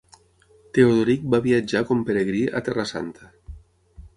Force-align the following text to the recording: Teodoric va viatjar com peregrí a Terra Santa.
Teodoric 0.77 1.27
va 1.35 1.39
viatjar 1.47 1.83
com 1.91 2.01
peregrí 2.09 2.41
a 2.61 2.63
Terra 2.71 2.87
Santa. 2.93 3.31